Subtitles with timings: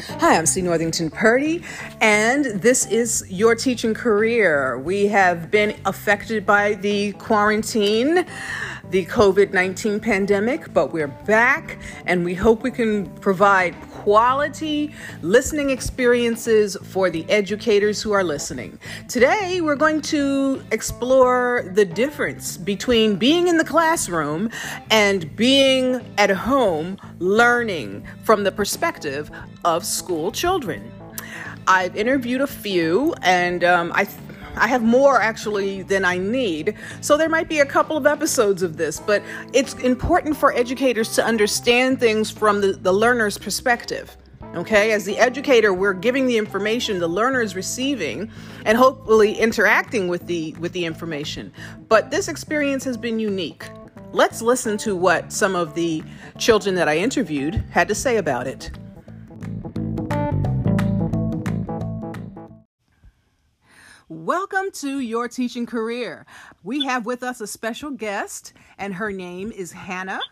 [0.00, 0.62] Hi, I'm C.
[0.62, 1.64] Northington Purdie,
[2.00, 4.78] and this is Your Teaching Career.
[4.78, 8.24] We have been affected by the quarantine,
[8.90, 15.68] the COVID 19 pandemic, but we're back, and we hope we can provide quality listening
[15.70, 18.78] experiences for the educators who are listening.
[19.08, 24.50] Today, we're going to explore the difference between being in the classroom
[24.90, 29.30] and being at home learning from the perspective
[29.64, 30.90] of school children.
[31.66, 34.08] I've interviewed a few, and um, I
[34.58, 36.74] I have more actually than I need.
[37.00, 41.14] So there might be a couple of episodes of this, but it's important for educators
[41.14, 44.16] to understand things from the, the learner's perspective.
[44.54, 48.30] Okay, as the educator, we're giving the information, the learner is receiving
[48.64, 51.52] and hopefully interacting with the with the information.
[51.88, 53.68] But this experience has been unique.
[54.12, 56.02] Let's listen to what some of the
[56.38, 58.70] children that I interviewed had to say about it.
[64.10, 66.24] Welcome to your teaching career.
[66.64, 70.22] We have with us a special guest, and her name is Hannah.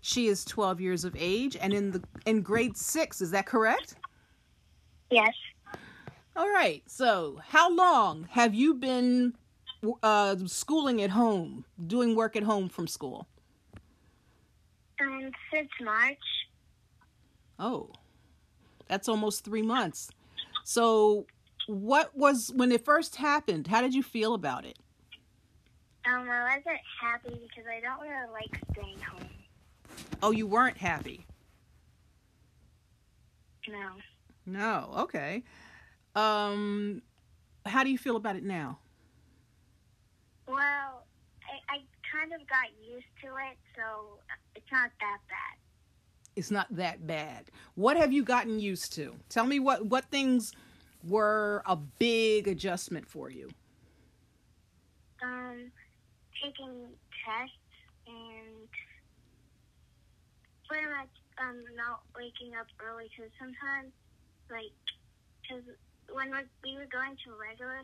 [0.00, 3.96] She is 12 years of age and in the in grade 6, is that correct?
[5.10, 5.34] Yes.
[6.36, 6.84] All right.
[6.86, 9.34] So, how long have you been
[10.04, 13.26] uh, schooling at home, doing work at home from school?
[15.00, 16.16] Um, since March.
[17.58, 17.90] Oh,
[18.86, 20.12] that's almost three months.
[20.62, 21.26] So,
[21.66, 23.66] what was when it first happened?
[23.66, 24.78] How did you feel about it?
[26.06, 29.28] Um, I wasn't happy because I don't really like staying home.
[30.22, 31.26] Oh, you weren't happy.
[33.68, 33.90] No.
[34.46, 34.94] No.
[34.98, 35.44] Okay.
[36.14, 37.02] Um,
[37.66, 38.78] how do you feel about it now?
[40.48, 41.04] Well,
[41.44, 41.80] I, I
[42.10, 44.18] kind of got used to it, so
[44.56, 45.58] it's not that bad.
[46.36, 47.50] It's not that bad.
[47.74, 49.14] What have you gotten used to?
[49.28, 50.52] Tell me what what things
[51.06, 53.48] were a big adjustment for you?
[55.22, 55.70] Um,
[56.42, 56.88] taking
[57.24, 57.54] tests
[58.06, 58.68] and
[60.68, 63.92] pretty much um not waking up early because sometimes
[64.50, 64.72] like
[65.42, 65.64] because
[66.14, 66.30] when
[66.62, 67.82] we were going to regular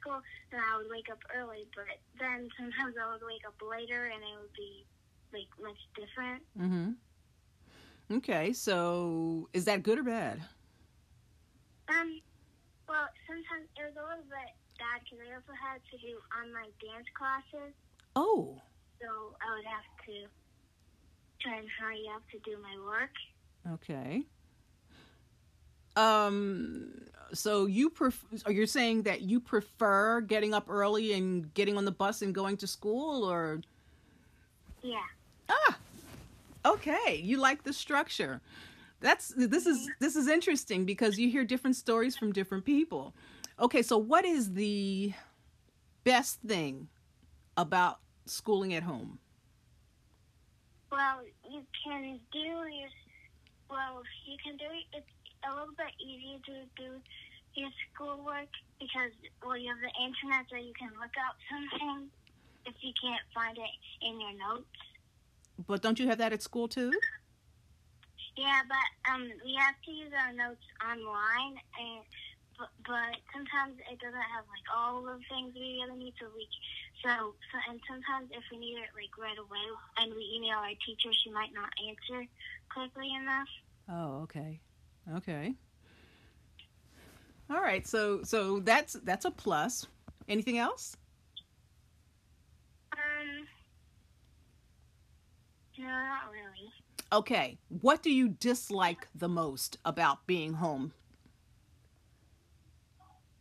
[0.00, 0.20] school
[0.50, 1.86] then I would wake up early but
[2.18, 4.84] then sometimes I would wake up later and it would be
[5.32, 6.42] like much different.
[6.58, 8.16] Mm hmm.
[8.16, 10.42] Okay, so is that good or bad?
[11.88, 12.20] Um,
[12.88, 16.72] well, sometimes it was a little bit bad because I also had to do online
[16.80, 17.74] dance classes.
[18.16, 18.60] Oh.
[19.00, 19.08] So
[19.40, 20.28] I would have to
[21.40, 23.14] try and hurry up to do my work.
[23.74, 24.22] Okay.
[25.96, 27.08] Um.
[27.34, 31.84] So you pref- are you saying that you prefer getting up early and getting on
[31.84, 33.60] the bus and going to school, or?
[34.82, 34.98] Yeah.
[35.48, 35.78] Ah.
[36.64, 37.20] Okay.
[37.22, 38.40] You like the structure.
[39.02, 43.14] That's this is this is interesting because you hear different stories from different people.
[43.58, 45.12] Okay, so what is the
[46.04, 46.88] best thing
[47.56, 49.18] about schooling at home?
[50.90, 51.20] Well,
[51.50, 52.88] you can do your
[53.68, 55.06] well, you can do it's
[55.44, 57.00] a little bit easier to do
[57.54, 58.48] your schoolwork
[58.78, 59.10] because
[59.44, 62.08] well, you have the internet so you can look up something
[62.66, 64.66] if you can't find it in your notes.
[65.66, 66.92] But don't you have that at school too?
[68.36, 72.00] Yeah, but um, we have to use our notes online, and
[72.58, 76.56] but, but sometimes it doesn't have like all the things we really need to reach.
[77.04, 79.66] So, so and sometimes if we need it like right away,
[79.98, 82.26] and we email our teacher, she might not answer
[82.72, 83.48] quickly enough.
[83.90, 84.60] Oh, okay,
[85.16, 85.54] okay.
[87.50, 89.86] All right, so so that's that's a plus.
[90.28, 90.96] Anything else?
[92.92, 93.46] Um,
[95.78, 96.70] no, not really.
[97.12, 100.94] Okay, what do you dislike the most about being home?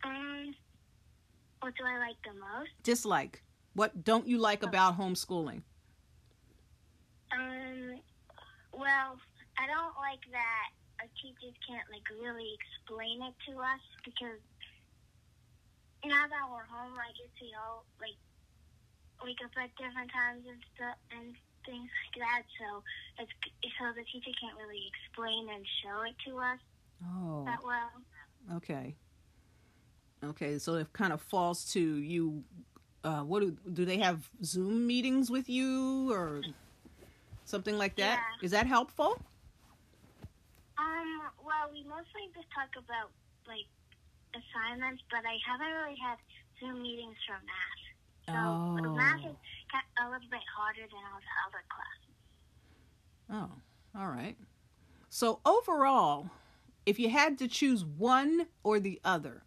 [0.04, 0.54] Um,
[1.62, 2.72] what do I like the most?
[2.84, 3.42] Dislike.
[3.74, 5.62] What don't you like about homeschooling?
[7.32, 7.96] Um,
[8.74, 9.16] well,
[9.56, 10.68] I don't like that
[11.00, 14.44] our teachers can't like really explain it to us because
[16.04, 18.20] now that we're home, I get to all like
[19.24, 21.36] wake up at different times and stuff and
[21.66, 22.44] things like that.
[22.60, 22.84] So
[23.20, 23.32] it's
[23.80, 26.60] so the teacher can't really explain and show it to us
[27.04, 27.90] Oh, that well.
[28.58, 28.96] okay.
[30.24, 32.44] Okay, so it kind of falls to you.
[33.04, 36.42] Uh, what do, do they have Zoom meetings with you or
[37.46, 38.20] something like that?
[38.22, 38.46] Yeah.
[38.46, 39.18] Is that helpful?
[40.78, 43.10] Um, well, we mostly just talk about
[43.48, 43.66] like
[44.38, 46.18] assignments, but I haven't really had
[46.60, 47.81] Zoom meetings for math.
[48.32, 48.96] So Oh.
[48.96, 49.36] math is
[50.00, 52.16] a little bit harder than all the other classes.
[53.96, 54.38] Oh, all right.
[55.10, 56.30] So overall,
[56.86, 59.44] if you had to choose one or the other,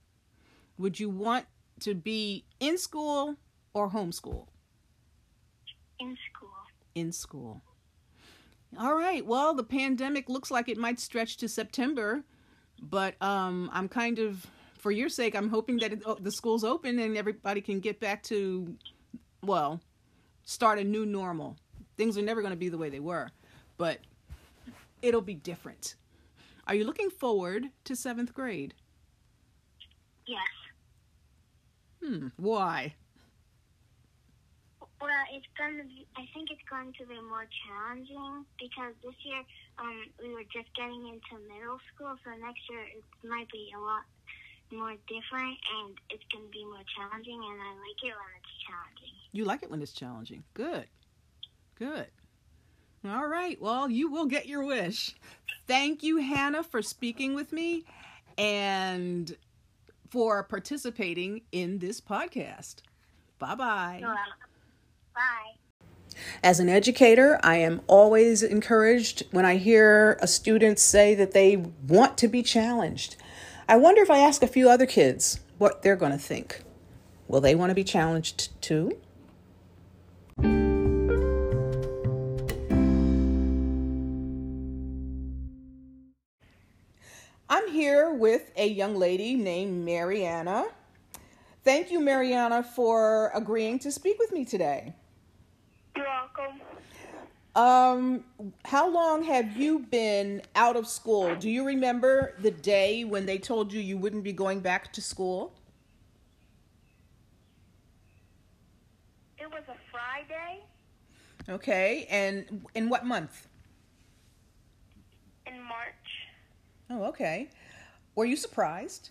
[0.79, 1.47] would you want
[1.81, 3.37] to be in school
[3.73, 4.47] or homeschool?
[5.99, 6.51] In school.
[6.95, 7.63] In school.
[8.79, 9.25] All right.
[9.25, 12.25] Well, the pandemic looks like it might stretch to September,
[12.81, 14.47] but um, I'm kind of,
[14.85, 18.01] for your sake, I'm hoping that it, oh, the school's open and everybody can get
[18.01, 18.77] back to,
[19.43, 19.81] well,
[20.45, 21.57] start a new normal.
[21.97, 23.31] Things are never going to be the way they were,
[23.79, 23.99] but
[25.01, 25.95] it'll be different.
[26.67, 28.75] Are you looking forward to seventh grade?
[30.27, 30.53] Yes.
[32.05, 32.27] Hmm.
[32.37, 32.95] Why?
[35.01, 39.17] Well, it's going to be, I think it's going to be more challenging because this
[39.25, 39.41] year
[39.79, 43.81] um, we were just getting into middle school, so next year it might be a
[43.81, 44.05] lot
[44.73, 48.65] more different and it's going to be more challenging, and I like it when it's
[48.67, 49.15] challenging.
[49.33, 50.45] You like it when it's challenging.
[50.55, 50.87] Good.
[51.79, 52.07] Good.
[53.07, 53.61] All right.
[53.61, 55.15] Well, you will get your wish.
[55.67, 57.85] Thank you, Hannah, for speaking with me
[58.39, 59.37] and
[60.11, 62.77] for participating in this podcast.
[63.39, 64.01] Bye bye.
[65.15, 66.17] Bye.
[66.43, 71.57] As an educator, I am always encouraged when I hear a student say that they
[71.57, 73.17] want to be challenged.
[73.67, 76.63] I wonder if I ask a few other kids what they're going to think.
[77.29, 78.99] Will they want to be challenged too?
[87.49, 90.67] I'm here with a young lady named Mariana.
[91.63, 94.95] Thank you, Mariana, for agreeing to speak with me today.
[97.55, 98.25] Um,
[98.65, 101.37] how long have you been out of school?
[101.37, 105.01] Do you remember the day when they told you you wouldn't be going back to
[105.03, 105.53] school?
[109.39, 110.63] It was a Friday
[111.49, 113.49] Okay, and in what month?
[115.47, 116.29] in March.
[116.91, 117.51] Oh, okay.
[118.15, 119.11] Were you surprised?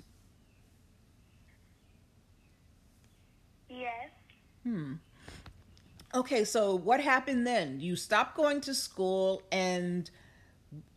[3.69, 4.09] Yes.
[4.63, 4.93] Hmm.
[6.15, 7.79] Okay, so what happened then?
[7.79, 10.09] You stopped going to school, and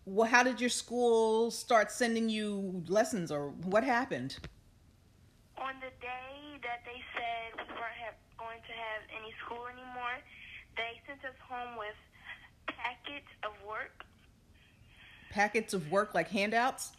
[0.04, 4.36] well, how did your school start sending you lessons, or what happened?
[5.56, 10.18] On the day that they said we weren't have, going to have any school anymore,
[10.76, 11.96] they sent us home with
[12.66, 14.04] packets of work.
[15.30, 16.92] Packets of work, like handouts.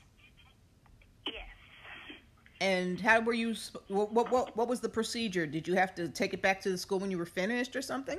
[2.59, 3.55] And how were you?
[3.87, 5.45] What what what, what was the procedure?
[5.45, 7.81] Did you have to take it back to the school when you were finished, or
[7.81, 8.17] something?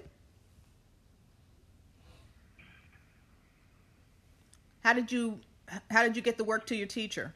[4.84, 5.40] How did you?
[5.90, 7.34] How did you get the work to your teacher?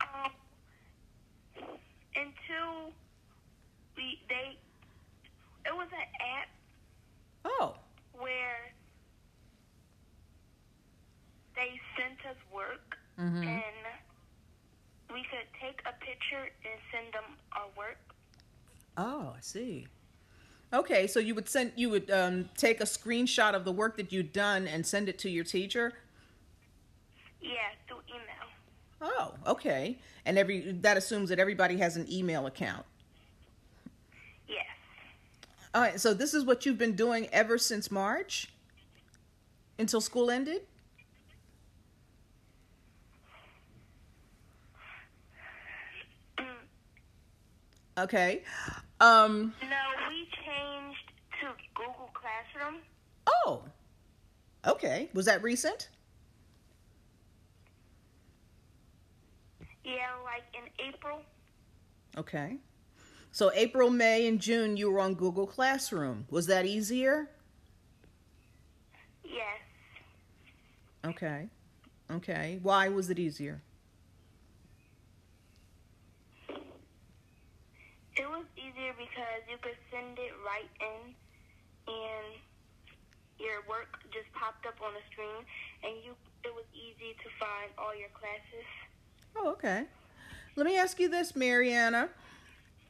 [0.00, 0.32] Um,
[2.16, 2.92] until
[3.96, 4.56] we they,
[5.66, 6.48] it was an app
[7.44, 7.74] Oh,
[8.18, 8.72] where
[11.54, 13.46] they sent us work Mhm.
[13.46, 13.73] and
[15.60, 17.98] take a picture and send them our work.
[18.96, 19.86] oh, I see.
[20.72, 24.12] Okay, so you would send you would um, take a screenshot of the work that
[24.12, 25.92] you'd done and send it to your teacher.
[27.40, 27.50] Yeah,
[27.86, 28.48] through email.
[29.00, 29.98] Oh, okay.
[30.24, 32.84] And every that assumes that everybody has an email account.
[34.48, 34.66] Yes.
[35.74, 38.48] All right, so this is what you've been doing ever since March
[39.78, 40.62] until school ended?
[46.38, 46.44] Mm,
[47.98, 48.42] Okay.
[49.00, 52.80] Um No, we changed to Google Classroom.
[53.44, 53.62] oh.
[54.66, 55.10] Okay.
[55.12, 55.88] Was that recent?
[59.84, 59.92] Yeah,
[60.24, 61.20] like in April.
[62.16, 62.56] Okay.
[63.30, 66.26] So April, May, and June you were on Google Classroom.
[66.30, 67.28] Was that easier?
[69.24, 69.60] Yes.
[71.04, 71.48] Okay.
[72.10, 72.58] Okay.
[72.62, 73.60] Why was it easier?
[78.16, 81.14] It was easier because you could send it right in
[81.88, 82.38] and
[83.40, 85.44] your work just popped up on the screen
[85.82, 86.12] and you
[86.44, 88.66] it was easy to find all your classes.
[89.36, 89.84] Oh, okay.
[90.56, 92.10] Let me ask you this, Mariana.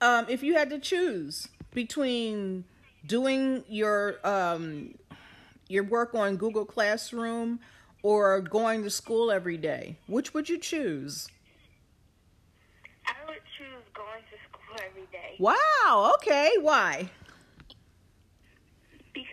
[0.01, 2.65] Um, if you had to choose between
[3.07, 4.95] doing your um,
[5.69, 7.61] your work on Google Classroom
[8.03, 11.29] or going to school every day, which would you choose?
[13.07, 16.13] I would choose going to school every day Wow.
[16.17, 16.53] Okay.
[16.61, 17.11] Why?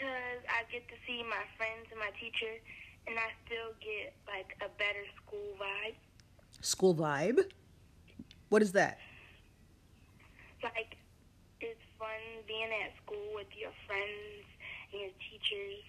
[0.01, 2.57] Because I get to see my friends and my teacher
[3.05, 5.95] and I still get like a better school vibe.
[6.61, 7.45] School vibe.
[8.49, 8.97] What is that?
[10.63, 10.97] Like
[11.59, 12.07] it's fun
[12.47, 14.45] being at school with your friends
[14.91, 15.83] and your teachers.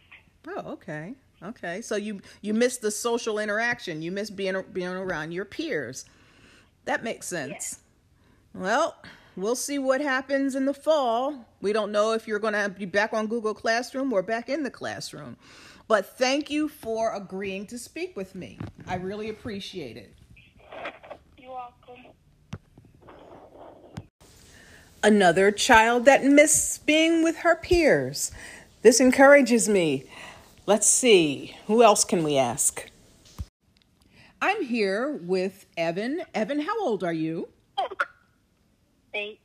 [0.49, 1.15] Oh, okay.
[1.43, 1.81] Okay.
[1.81, 4.03] So you you miss the social interaction.
[4.03, 6.05] You miss being being around your peers.
[6.85, 7.79] That makes sense.
[8.55, 8.61] Yeah.
[8.61, 8.97] Well,
[9.37, 11.47] we'll see what happens in the fall.
[11.61, 14.63] We don't know if you're going to be back on Google Classroom or back in
[14.63, 15.37] the classroom.
[15.89, 18.59] But thank you for agreeing to speak with me.
[18.87, 20.15] I really appreciate it.
[21.39, 22.13] You're welcome.
[25.03, 28.31] Another child that missed being with her peers.
[28.83, 30.05] This encourages me.
[30.65, 32.89] Let's see, who else can we ask?
[34.41, 36.23] I'm here with Evan.
[36.35, 37.49] Evan, how old are you?
[39.15, 39.41] Eight.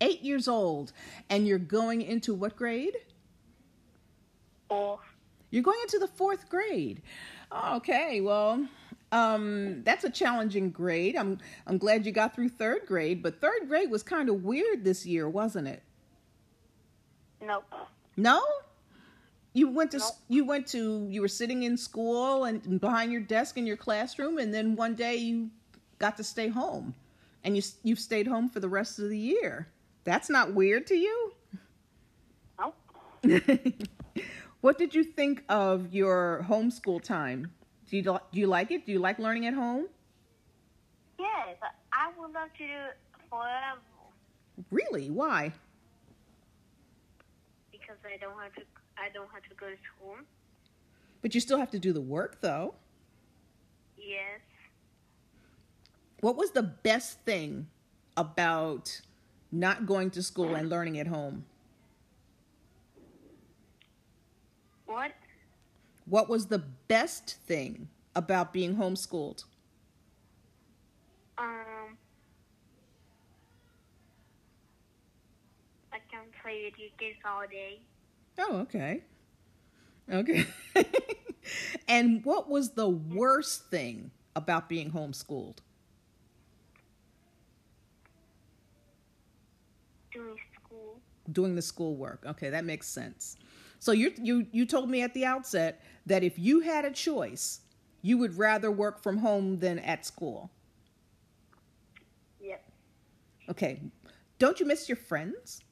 [0.00, 0.92] Eight years old.
[1.28, 2.96] And you're going into what grade?
[4.68, 5.00] Four.
[5.50, 7.02] You're going into the fourth grade.
[7.52, 8.66] Okay, well,
[9.12, 11.16] um, that's a challenging grade.
[11.16, 14.84] I'm I'm glad you got through third grade, but third grade was kind of weird
[14.84, 15.82] this year, wasn't it?
[17.42, 17.64] Nope.
[18.16, 18.40] No?
[19.52, 20.12] You went to nope.
[20.28, 24.38] you went to you were sitting in school and behind your desk in your classroom,
[24.38, 25.50] and then one day you
[25.98, 26.94] got to stay home,
[27.44, 29.68] and you you've stayed home for the rest of the year.
[30.04, 31.32] That's not weird to you.
[32.58, 32.76] Nope.
[34.60, 37.52] what did you think of your homeschool time?
[37.88, 38.86] Do you do you like it?
[38.86, 39.86] Do you like learning at home?
[41.18, 41.56] Yes,
[41.92, 42.96] I would love to do it
[43.28, 43.80] forever.
[44.70, 45.10] Really?
[45.10, 45.52] Why?
[47.70, 48.62] Because I don't have to
[48.96, 50.16] I don't have to go to school.
[51.22, 52.74] But you still have to do the work, though.
[53.96, 54.40] Yes.
[56.20, 57.68] What was the best thing
[58.16, 59.00] about
[59.50, 61.46] not going to school and learning at home?
[64.84, 65.12] What?
[66.04, 69.44] What was the best thing about being homeschooled?
[71.38, 71.96] Um,
[75.92, 77.80] I can play video games all day.
[78.38, 79.04] Oh, okay.
[80.12, 80.46] Okay.
[81.88, 85.58] and what was the worst thing about being homeschooled?
[90.20, 91.00] Doing school.
[91.32, 92.24] Doing the schoolwork.
[92.26, 93.36] Okay, that makes sense.
[93.78, 97.60] So you you you told me at the outset that if you had a choice,
[98.02, 100.50] you would rather work from home than at school.
[102.40, 102.62] Yep.
[103.48, 103.80] Okay.
[104.38, 105.62] Don't you miss your friends?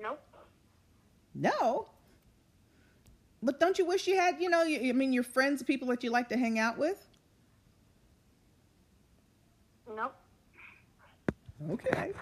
[0.00, 0.20] Nope.
[1.34, 1.88] No.
[3.42, 6.02] But don't you wish you had, you know, you, I mean, your friends, people that
[6.02, 7.06] you like to hang out with?
[9.94, 10.14] Nope.
[11.70, 12.12] Okay.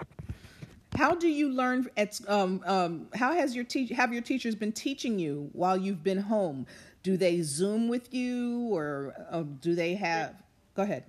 [0.97, 4.71] How do you learn at um, um, how has your teach have your teachers been
[4.71, 6.65] teaching you while you've been home?
[7.03, 10.41] Do they Zoom with you or uh, do they have?
[10.73, 11.03] Go ahead.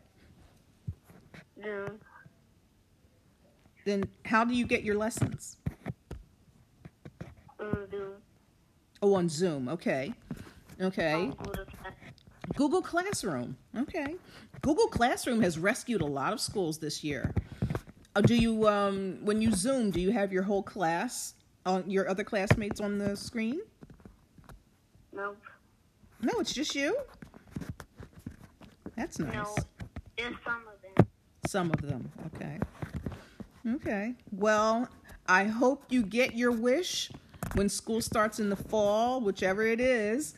[1.63, 1.99] Zoom.
[3.87, 5.57] Then how do you get your lessons?
[7.91, 8.13] Zoom.
[9.01, 9.71] Oh, on Zoom.
[9.71, 10.13] Okay.
[10.83, 11.33] Okay.
[12.57, 13.57] Google Classroom.
[13.75, 14.17] Okay.
[14.61, 17.33] Google Classroom has rescued a lot of schools this year.
[18.19, 21.35] Uh, do you, um, when you Zoom, do you have your whole class,
[21.65, 23.61] on your other classmates on the screen?
[25.13, 25.41] Nope.
[26.21, 26.99] No, it's just you.
[28.97, 29.35] That's nice.
[29.35, 29.55] No,
[30.17, 31.07] there's some of them.
[31.47, 32.11] Some of them.
[32.35, 32.59] Okay.
[33.77, 34.15] Okay.
[34.33, 34.89] Well,
[35.29, 37.13] I hope you get your wish
[37.55, 40.35] when school starts in the fall, whichever it is.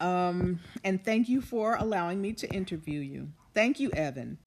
[0.00, 3.28] Um, and thank you for allowing me to interview you.
[3.52, 4.38] Thank you, Evan.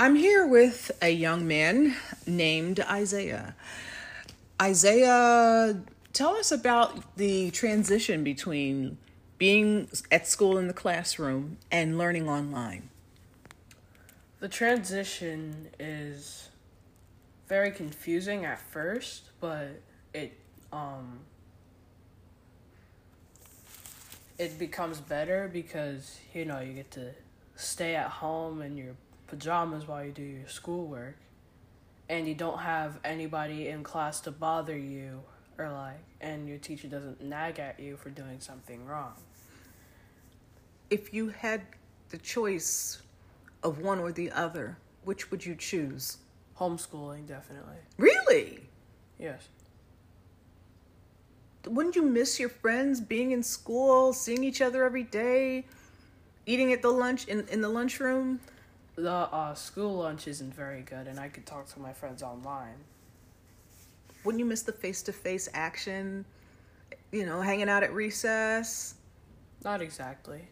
[0.00, 1.94] I'm here with a young man
[2.26, 3.54] named Isaiah.
[4.58, 5.78] Isaiah,
[6.14, 8.96] tell us about the transition between
[9.36, 12.88] being at school in the classroom and learning online.
[14.38, 16.48] The transition is
[17.46, 19.82] very confusing at first, but
[20.14, 20.32] it
[20.72, 21.18] um
[24.38, 27.10] it becomes better because you know you get to
[27.54, 28.94] stay at home in your
[29.30, 31.16] pajamas while you do your schoolwork
[32.08, 35.20] and you don't have anybody in class to bother you
[35.56, 39.14] or like and your teacher doesn't nag at you for doing something wrong.
[40.90, 41.62] If you had
[42.10, 43.00] the choice
[43.62, 46.18] of one or the other, which would you choose?
[46.58, 47.76] Homeschooling, definitely.
[47.96, 48.60] Really?
[49.18, 49.48] Yes.
[51.66, 55.66] Wouldn't you miss your friends being in school, seeing each other every day,
[56.46, 58.40] eating at the lunch in, in the lunchroom?
[58.96, 62.76] The uh, school lunch isn't very good, and I could talk to my friends online.
[64.24, 66.24] Wouldn't you miss the face to face action?
[67.12, 68.94] You know, hanging out at recess?
[69.64, 70.42] Not exactly.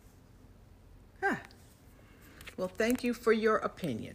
[1.23, 1.37] Huh.
[2.57, 4.14] Well, thank you for your opinion.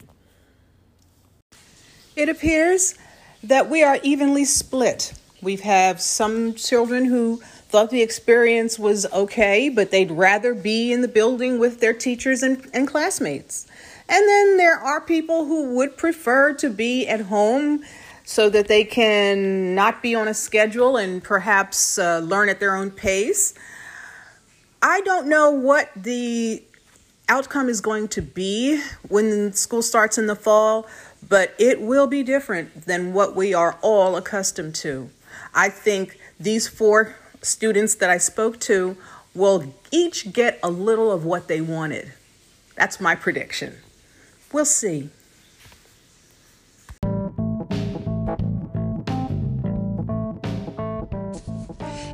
[2.15, 2.95] It appears
[3.43, 5.13] that we are evenly split.
[5.41, 7.37] We have some children who
[7.67, 12.43] thought the experience was okay, but they'd rather be in the building with their teachers
[12.43, 13.65] and, and classmates.
[14.09, 17.83] And then there are people who would prefer to be at home
[18.25, 22.75] so that they can not be on a schedule and perhaps uh, learn at their
[22.75, 23.53] own pace.
[24.81, 26.63] I don't know what the
[27.29, 30.87] outcome is going to be when school starts in the fall,
[31.27, 35.09] but it will be different than what we are all accustomed to.
[35.53, 38.97] I think these four students that I spoke to
[39.33, 42.13] will each get a little of what they wanted.
[42.75, 43.77] That's my prediction.
[44.53, 45.09] We'll see.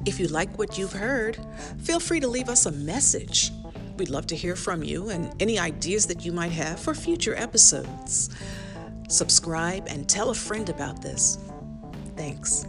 [0.05, 1.37] If you like what you've heard,
[1.83, 3.51] feel free to leave us a message.
[3.97, 7.35] We'd love to hear from you and any ideas that you might have for future
[7.35, 8.29] episodes.
[9.09, 11.37] Subscribe and tell a friend about this.
[12.15, 12.65] Thanks.